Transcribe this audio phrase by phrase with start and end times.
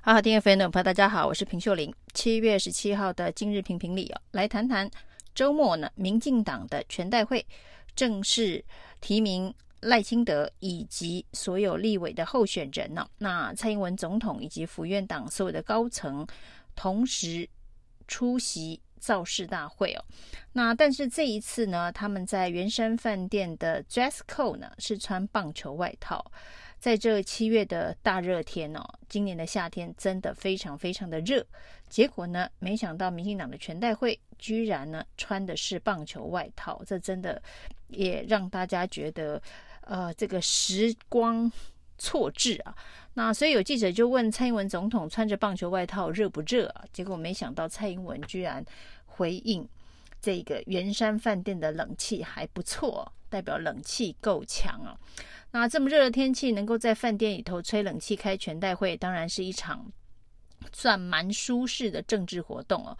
[0.00, 1.92] 好好听 FM 的朋友，大家好，我是平秀玲。
[2.14, 4.88] 七月十七号的今日评评理哦，来谈谈
[5.34, 7.44] 周末呢，民进党的全代会
[7.96, 8.64] 正式
[9.00, 13.06] 提名赖清德以及所有立委的候选人呢。
[13.18, 16.24] 那蔡英文总统以及府院党所有的高层
[16.76, 17.46] 同时
[18.06, 20.04] 出席造势大会哦。
[20.52, 26.24] 那但是这一次呢，他们在圆山饭店的 dress code 呢是穿棒球外套。
[26.78, 31.44] 在这七月的大热天哦，今年的夏天真的非常非常的热。
[31.88, 37.42] 结果呢，没想到民进党的全代会居然呢穿的是棒球外套，这真的
[37.88, 39.42] 也让大家觉得，
[39.80, 41.50] 呃，这个时光
[41.98, 42.74] 错置啊。
[43.14, 46.84] 那所以有记者就问蔡英文总统穿着棒球外套热不热啊？
[46.92, 48.64] 结果没想到蔡英文居然
[49.06, 49.68] 回应，
[50.20, 54.96] 这个圆山饭店的冷气还不错，代表冷气够强啊。
[55.50, 59.90] 那这么热的天气，能够在饭店里头吹冷气开全代会，当然是一场
[60.72, 62.96] 算蛮舒适的政治活动哦。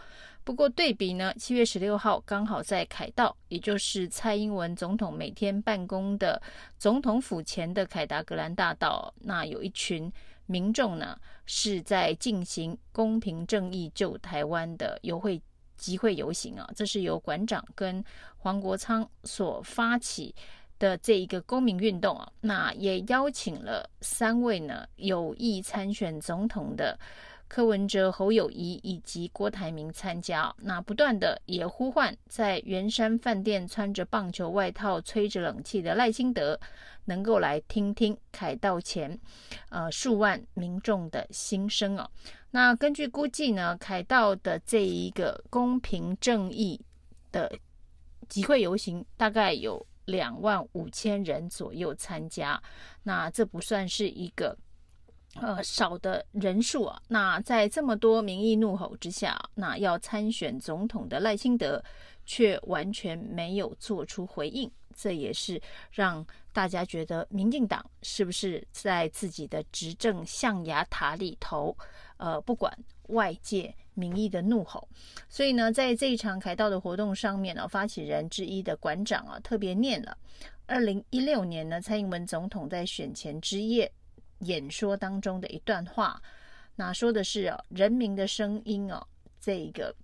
[0.48, 6.41] 不过对比呢，七月十六号刚好在凯道，也就是蔡英文总统每天办公的
[6.78, 10.10] 总统府前的凯达格兰大道，那有一群
[10.46, 15.38] 民众呢是在进行公平正义救台湾的游会
[15.76, 16.66] 集会游行啊。
[16.74, 18.02] 这是由馆长跟
[18.38, 20.34] 黄国昌所发起。
[20.78, 26.96] 的这一个公民运动啊，那也邀请了三位呢有意参选总统的
[27.48, 30.54] 柯文哲、侯友谊以及郭台铭参加。
[30.58, 36.58] 那不断的也呼唤在圆山饭店穿着棒球外套、吹着冷气的赖清德，
[37.06, 39.19] 能够来听听凯道前
[39.70, 42.08] 呃数万民众的心声哦。
[42.50, 46.80] 那根据估计呢，凯道的这一个公平正义
[47.32, 47.50] 的
[48.28, 49.84] 集会游行，大概有。
[50.08, 52.58] 两万五千人左右参加，
[53.02, 54.56] 那这不算是一个
[55.34, 57.01] 呃少的人数啊。
[57.09, 61.83] 那在这么多民意怒吼之下，那要参选总统的赖清德
[62.27, 71.77] 却完全没有做出回应，这也是让大家觉得民进党是不是在自己的执政象牙塔里头，
[72.17, 72.72] 呃，不管
[73.09, 73.75] 外界。
[73.94, 74.88] 民意的怒吼，
[75.28, 80.17] 所以呢，在这一场凯道的活动上面呢，发起人之一的馆长啊，特别念了
[80.67, 83.91] 二零一六年呢，蔡英文总统在选前之夜
[84.41, 86.21] 演说当中的一段话，
[86.76, 89.06] 那说的是啊，人民的声音哦，
[89.41, 89.94] 这个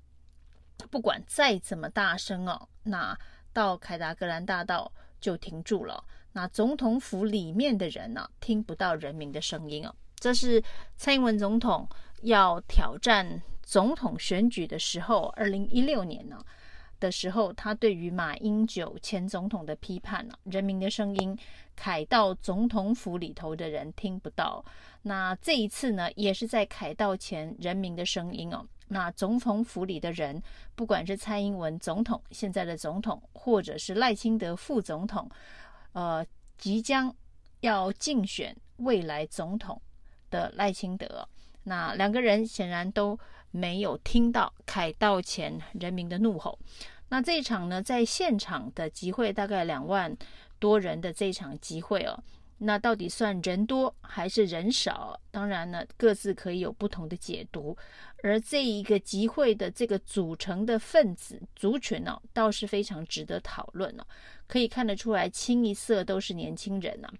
[0.91, 3.19] 不管再怎么大声哦，那
[3.53, 10.63] 到凯达格兰大道就停住了，那总统府里面的人呢，听不到人民的声音哦，这是
[10.97, 11.89] 蔡英文总统
[12.23, 13.43] 要挑战。
[13.67, 16.45] 总统选举的时候，二零一六年呢
[17.05, 21.37] 的时候，他对于马英九前总统的批判呢，人民的声音，
[21.77, 24.65] 凯道总统府里头的人听不到。
[25.03, 28.67] 那这一次呢，也是在凯道前人民的声音哦。
[28.89, 30.43] 那总统府里的人，
[30.75, 35.31] 不管是蔡英文总统现在的总统，或者是赖清德副总统，
[35.93, 36.25] 呃，
[36.57, 37.15] 即将
[37.61, 39.79] 要竞选未来总统
[40.31, 41.29] 的赖清德，
[41.65, 43.19] 那两个人显然都。
[43.57, 46.59] 没有听到凯道前人民的怒吼。
[47.09, 50.17] 那这一场呢，在现场的集会大概两万
[50.59, 52.19] 多人的这场集会哦，
[52.59, 55.19] 那到底算人多还是人少？
[55.31, 57.77] 当然呢，各自可以有不同的解读。
[58.23, 64.05] 而这一个集会的这个组成的分子族群呢、哦，倒是非常值得讨论哦。
[64.47, 67.15] 可以看得出来，清一色都是年轻人呐、啊。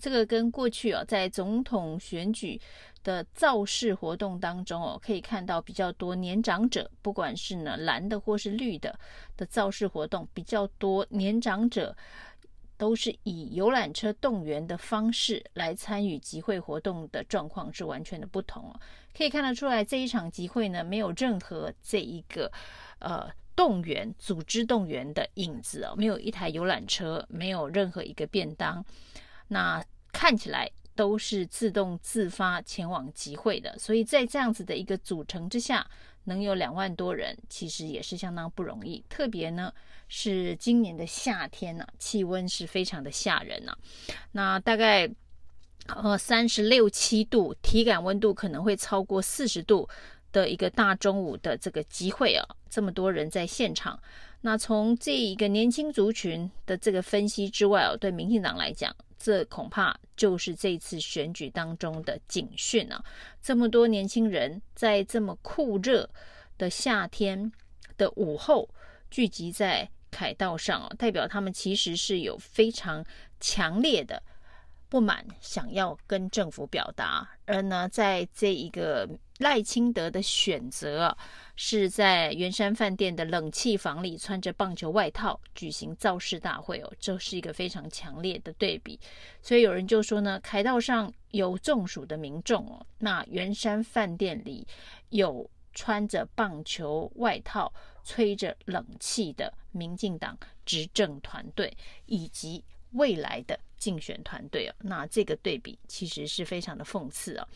[0.00, 2.60] 这个跟过去哦，在总统选举
[3.02, 8.98] 的造势活动当中哦，可以看到比较多年长者，不管是呢蓝的或是绿的
[9.36, 11.96] 的造势活动比较多，年长者
[12.76, 18.80] 都是以游览车动员的方式来参与集会活动的状况是完全的不同哦。
[19.16, 22.50] 可以看得出来，这一场集会呢，没有任何这一个
[22.98, 28.84] 呃动员组织动员的影子哦，没有一台游览车，没有任何一个便当。
[29.48, 35.86] 那看起来都是自动自发前往集会的，所以在这样子的一个组成之下，
[36.24, 39.04] 能有两万多人，其实也是相当不容易。
[39.08, 39.72] 特别呢
[40.08, 43.78] 是今年的夏天呢、啊，气温是非常的吓人呐、啊。
[44.32, 45.10] 那大概
[45.88, 49.88] 呃三十六七度，体感温度可能会超过四十度
[50.32, 54.00] 的一个大中午的这个集会啊，这么多人在现场。
[54.46, 58.94] 那从这一个年轻族群的这个分析之外哦，对民进党来讲。
[59.16, 63.02] 这恐怕就是这次选举当中的警讯啊！
[63.40, 66.06] 这么多年轻人在这么酷热
[66.58, 67.50] 的夏天
[67.96, 68.68] 的午后
[69.10, 73.02] 聚集在凯道上哦，代表他们其实是有非常
[73.40, 74.22] 强烈的
[74.88, 77.28] 不满，想要跟政府表达。
[77.46, 79.08] 而呢，在这一个
[79.38, 81.16] 赖清德的选择
[81.56, 88.98] 是在圆山饭店的冷气房里穿着棒球外套举行造势大会哦，这是一个非常强烈的对比。
[89.42, 94.66] 所以有人就说呢，凯道上有中暑的民众哦，那圆山饭店里
[95.10, 97.72] 有穿着棒球外套
[98.04, 101.76] 吹着冷气的民进党执政团队
[102.06, 102.64] 以及
[102.94, 107.46] 未来的竞选团队哦，那这个对比其实是非常的讽刺哦。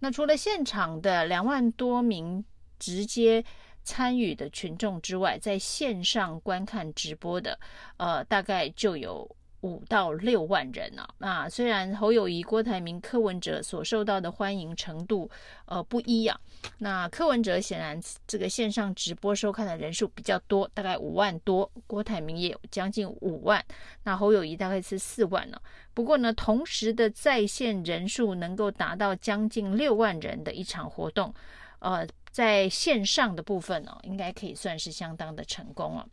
[0.00, 2.44] 那除了现场的两万多名
[2.78, 3.44] 直接
[3.84, 7.58] 参与的群众之外，在线上观看直播的，
[7.98, 9.36] 呃，大概就有。
[9.62, 15.28] 五到六万人呢、啊，那虽然侯友谊、郭台铭、柯文哲所受到的欢迎程度
[15.66, 16.40] 呃不一样，
[16.78, 23.64] 那柯文哲显然这个线上直播收看的人数比较多，大概五万多，郭台铭也有将近五万，
[24.04, 25.60] 那侯友谊大概是四万呢。
[25.92, 31.34] 不过呢，同时的在线人数能够达到将近六万人的一场活动，
[31.80, 36.06] 呃，在线上的部分呢、哦，应该可以算是相当的成功了。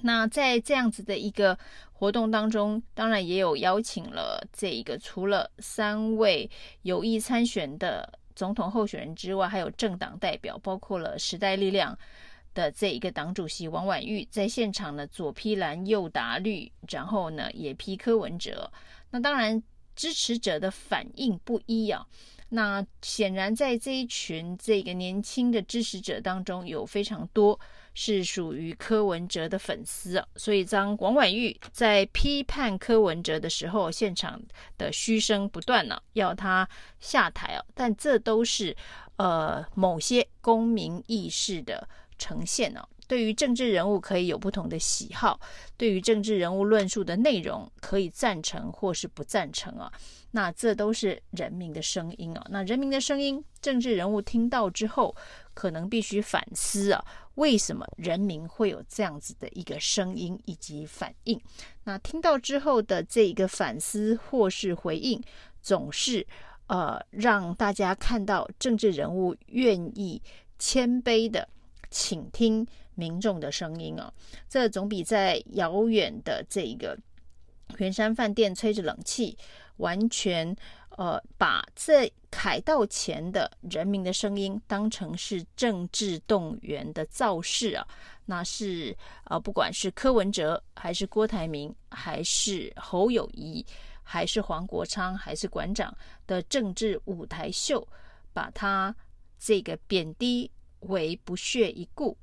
[0.00, 1.56] 那在这样子的一个
[1.92, 6.50] 活动当中，当然也有邀请了这一个除了三位
[6.82, 11.96] 有意参选的总统候选人之外，还有政党代表，包括了时代力量
[12.54, 18.72] 的这一个党主席王婉玉在现场呢，左披蓝右打绿，然后呢也批柯文哲。
[19.10, 19.62] 那当然
[19.94, 22.04] 支持者的反应不一啊。
[22.48, 27.58] 那显然在这一群这个年轻的支持者当中，有非常多。
[27.94, 34.40] 是属于柯文哲的粉丝，所以当王婉玉在批判柯文哲的时候，现场
[34.78, 36.68] 的嘘声不断呢，要他
[37.00, 37.64] 下台哦。
[37.74, 38.74] 但这都是
[39.16, 41.86] 呃某些公民意识的
[42.18, 42.82] 呈现呢。
[43.08, 45.38] 对于政治人物可以有不同的喜好，
[45.76, 49.92] 对于政治人物论述的内容可以赞成或是不赞成啊。
[50.30, 52.46] 那这都是人民的声音啊。
[52.48, 55.14] 那人民的声音，政治人物听到之后，
[55.54, 57.04] 可能必须反思啊。
[57.36, 61.40] 为什么人民会有这样子的一个声音以及反应？
[61.84, 65.22] 那听到之后的这一个反思或是回应，
[65.62, 66.26] 总是
[66.66, 70.20] 呃让大家看到政治人物愿意
[70.58, 71.48] 谦卑的
[71.90, 74.12] 倾听民众的声音哦。
[74.48, 76.98] 这总比在遥远的这个
[77.78, 79.38] 圆山饭店吹着冷气，
[79.78, 80.54] 完全。
[80.96, 87.86] 呃，把这凯道前的人民的声音当成是政治动员的造势啊，
[88.26, 93.64] 那是呃，不管是柯文哲还是郭台铭，还是侯友谊，
[94.02, 95.96] 还是黄国昌，还是馆长
[96.26, 97.86] 的政治舞台秀，
[98.32, 98.94] 把他
[99.38, 100.50] 这个贬低
[100.80, 102.16] 为不屑一顾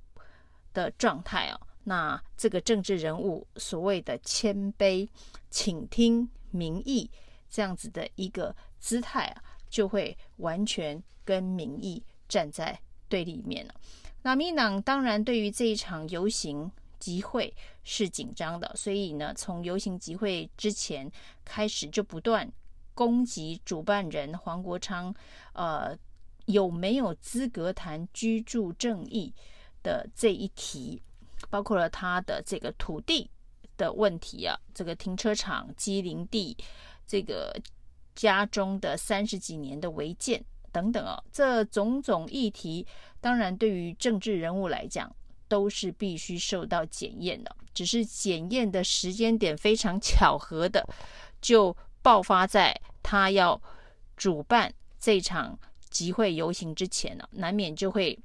[0.73, 5.09] 的状态啊，那这个政治人物所谓的谦卑，
[5.49, 7.09] 倾听民意。
[7.49, 13.73] 这样子的一个姿态啊，就会完全跟民意站在对立面了。
[14.21, 16.69] 那民党当然对于这一场游行
[16.99, 17.53] 集会
[17.83, 21.09] 是紧张的，所以呢，从游行集会之前
[21.45, 22.51] 开始就不断
[22.93, 25.13] 攻击主办人黄国昌，
[25.53, 25.97] 呃，
[26.45, 29.33] 有没有资格谈居住正义
[29.81, 31.01] 的这一题，
[31.49, 33.29] 包括了他的这个土地
[33.77, 36.57] 的问题啊，这个停车场、畸零地。
[37.09, 37.51] 这个
[38.13, 42.85] 家中的三十几年的违建等等啊，这种种议题，
[43.19, 45.11] 当然对于政治人物来讲，
[45.47, 47.55] 都是必须受到检验的。
[47.73, 50.87] 只是检验的时间点非常 巧合的，
[51.41, 53.59] 就爆发在他要
[54.15, 55.57] 主办这场
[55.89, 58.19] 集会游行之前呢，难免就会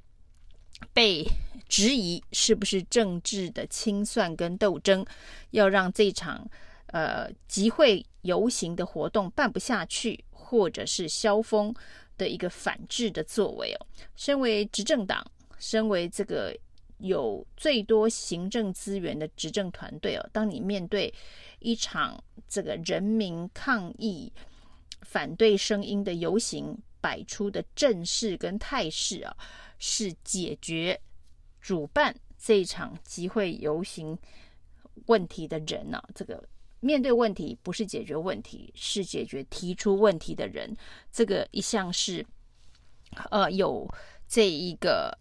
[0.93, 1.25] 被
[1.67, 5.03] 质疑是不是政治的清算跟斗争，
[5.49, 6.47] 要让这场。
[6.89, 11.73] 呃，集会游行的活动办不下去，或者是萧峰
[12.17, 13.87] 的一个反制的作为哦。
[14.15, 15.23] 身为执政党，
[15.59, 16.57] 身为这个
[16.97, 21.13] 有最多行政资源的执政团队哦，当你面对
[21.59, 24.33] 一场这个人民抗议、
[25.01, 29.37] 反对声音的游行，摆出的阵势跟态势啊，
[29.77, 30.99] 是解决
[31.61, 34.17] 主办这一场集会游行
[35.05, 36.43] 问题的人呢、啊，这个。
[36.85, 40.71] 面对问题不是解决问题，是解决提出问题的人。
[41.11, 42.23] 这个一向是，
[43.31, 43.89] 呃，有
[44.27, 45.11] 这一个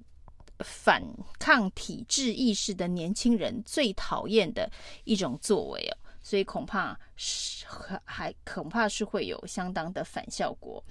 [0.58, 1.02] 反
[1.38, 4.70] 抗体制意识的年轻人最讨厌的
[5.04, 5.96] 一种作为哦。
[6.22, 7.64] 所以恐怕是
[8.04, 10.84] 还恐怕是会有相当的反效果。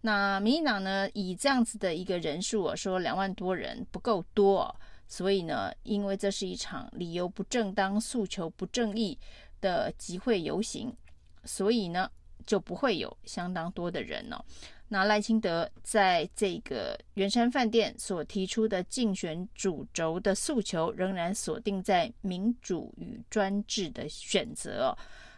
[0.00, 4.74] 那民进党呢，以这样子的一个人数啊，说两万多人不够多，
[5.08, 9.18] 所以呢，因为这是一场理由不正当、诉求不正义
[9.64, 10.94] 的集会游行，
[11.44, 12.10] 所以呢，
[12.44, 14.44] 就不会有相当多的人哦。
[14.88, 24.94] 那赖清德在这个圆山饭店所提出的竞选主轴的诉求，仍然锁定在民主与专制的选择。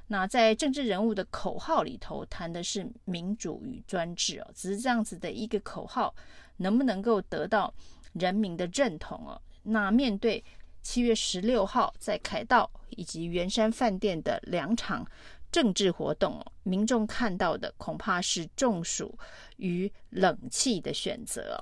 [0.09, 6.13] 那在政治人物的口号里头谈的是民主与专制哦，只是这样子的一个口号
[6.57, 7.73] 能不能够得到
[8.15, 9.41] 人民的认同哦？
[9.63, 10.45] 那面对
[10.87, 15.05] 七月十六号在凯道以及圆山饭店的两场。
[15.51, 19.19] 政治活动，民众看到的恐怕是中暑
[19.57, 21.59] 与冷气的选择，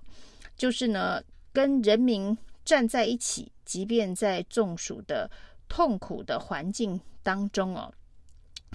[0.57, 5.31] 就是呢，跟人民站在一起，即便在中暑的
[5.69, 7.93] 痛苦的环境当中哦，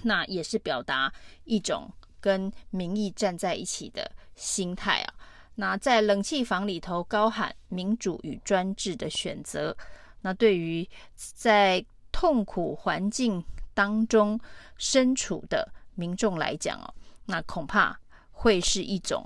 [0.04, 1.12] 那也是表达
[1.44, 5.14] 一种跟民意站在一起的心态啊。
[5.56, 9.76] 那在冷气房里头高喊民主与专制的选择，
[10.22, 13.44] 那对于在痛苦环境。
[13.72, 14.38] 当中
[14.76, 16.92] 身处的民众来讲哦，
[17.26, 17.98] 那恐怕
[18.32, 19.24] 会是一种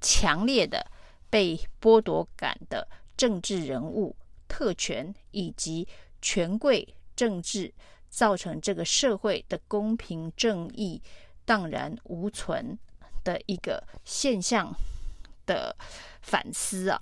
[0.00, 0.84] 强烈的
[1.30, 4.16] 被剥夺感的政治人物
[4.48, 5.86] 特权以及
[6.20, 7.72] 权贵政治，
[8.08, 11.00] 造成这个社会的公平正义
[11.44, 12.76] 荡然无存
[13.22, 14.74] 的一个现象
[15.46, 15.76] 的
[16.22, 17.00] 反思啊。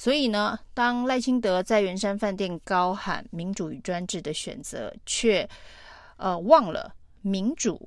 [0.00, 5.46] 所以呢，当赖清德在圆山饭店高喊民主与专制的选择，却
[6.16, 7.86] 呃，忘了民主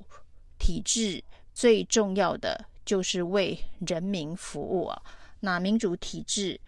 [0.56, 1.20] 体制
[1.52, 5.02] 最重要的就是为人民服务啊。
[5.40, 6.60] 那民主体制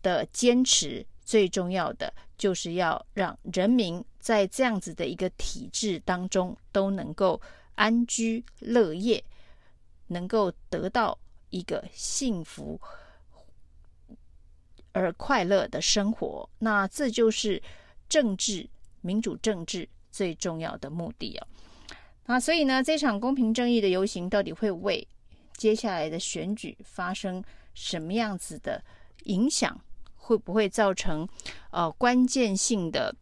[0.00, 7.38] 的坚持最重要的就是要让人民在这样子的一个体制当中都能够
[7.74, 9.22] 安居乐业，
[10.06, 11.18] 能够得到
[11.50, 12.80] 一个幸福
[14.96, 16.48] 而快乐的生活。
[16.58, 17.62] 那这就是
[18.08, 18.68] 政治，
[19.00, 19.88] 民主政治。
[20.12, 21.46] 最重要的目的哦，
[22.24, 25.06] 那所以呢，这场公平正义的游行到底会为
[25.58, 28.82] 接下来的选举发生什么样子的
[29.24, 29.78] 影响？
[30.16, 31.28] 会不会造成
[31.70, 33.14] 呃关键性的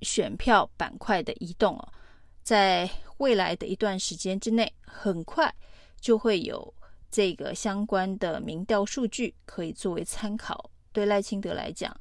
[0.00, 1.92] 选票板块的移动哦？
[2.42, 5.54] 在未来的一段时间之内，很快
[6.00, 6.72] 就会有
[7.12, 10.68] 这个相关的民调数据可以作为参考。
[10.92, 11.96] 对赖清德来讲。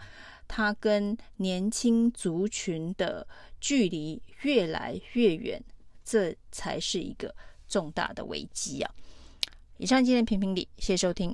[0.54, 3.26] 他跟年轻族群的
[3.62, 5.64] 距离越来越远，
[6.04, 7.34] 这才是一个
[7.70, 8.94] 重大的危机啊！
[9.78, 11.34] 以上今天评评理，谢谢收听。